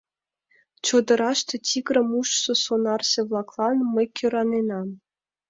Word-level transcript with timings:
Чодыраште 0.85 1.55
тигрым 1.67 2.09
ужшо 2.19 2.53
сонарзе-влаклан 2.63 3.77
мый 3.93 4.07
кӧраненам. 4.17 4.89